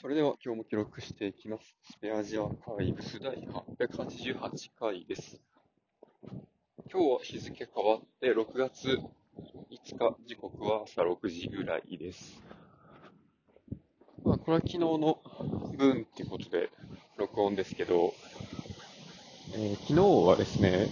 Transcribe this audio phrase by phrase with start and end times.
[0.00, 1.76] それでは今日も記録していきます。
[1.82, 3.36] スペアジアーカイブス第
[3.78, 5.38] 888回です。
[6.90, 8.98] 今日は日付変わって6月5
[9.68, 12.42] 日、時刻は朝6時ぐらいです。
[14.24, 15.18] まあ、これは昨日の
[15.76, 16.70] 分っていうことで
[17.18, 18.14] 録音ですけど、
[19.54, 19.94] えー昨日
[20.26, 20.88] はですね、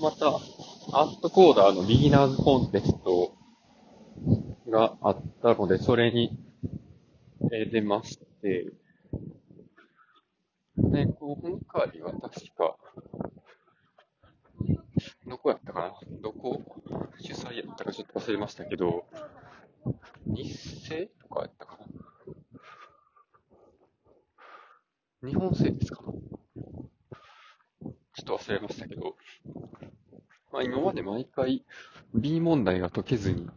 [0.00, 3.34] またアートコーダーのビギナーズコンテスト
[4.70, 6.38] があったので、それに
[7.52, 8.72] え出まして、
[10.76, 12.76] で、今回は確か、
[15.26, 15.92] どこやったかな？
[16.22, 16.62] どこ？
[17.20, 19.06] 主催やったかちょっと忘れましたけど、
[20.26, 21.78] 日生とかやったか
[25.22, 25.28] な？
[25.28, 26.14] 日本生ですかちょ
[27.90, 29.16] っと忘れましたけど、
[30.52, 31.64] まあ今まで毎回
[32.14, 33.48] B 問題が解けずに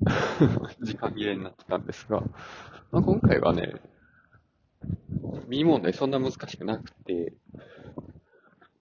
[0.82, 2.20] 時間切れになってたんですが、
[2.92, 3.74] まあ、今回はね、
[5.48, 7.32] B 問題そんな難しくなくて、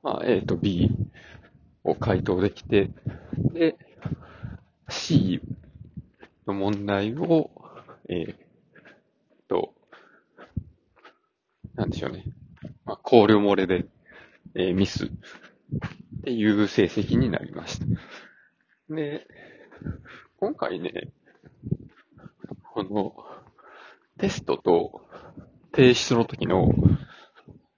[0.01, 0.91] まあ A と B
[1.83, 2.89] を回答できて、
[3.53, 3.77] で、
[4.89, 5.41] C
[6.47, 7.51] の問題を、
[8.09, 8.35] えー
[9.47, 9.73] と、
[11.75, 12.25] なんでしょうね。
[12.85, 13.85] まあ、考慮漏れで、
[14.53, 15.09] えーミスっ
[16.23, 17.85] ていう成績になりました。
[18.93, 19.27] で、
[20.37, 21.11] 今回ね、
[22.73, 23.15] この
[24.17, 25.04] テストと
[25.75, 26.73] 提出の時の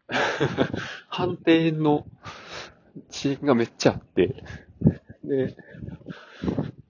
[1.09, 2.05] 判定の
[3.09, 4.43] 遅延がめっちゃあって、
[5.23, 5.57] で、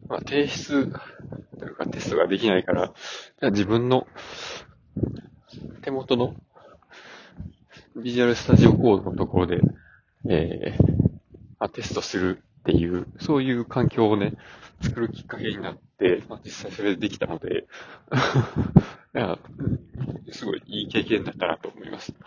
[0.08, 0.92] まあ、提出
[1.58, 2.94] というかテストができないから、
[3.52, 4.08] 自分の
[5.82, 6.36] 手元の
[7.96, 9.62] ビジュアルスタジオコードのところで、
[10.30, 10.98] えー
[11.60, 14.34] まあ、テストするっていう、そういう環境をね、
[14.82, 17.66] 作るきっかけになって、まあ、実際それでできたので、
[19.16, 19.40] いや、
[20.88, 22.14] い経験だったなと思います。
[22.14, 22.24] という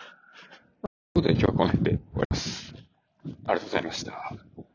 [1.14, 2.74] ことで今日はこの辺で終わります。
[3.24, 4.69] ありがとうございました。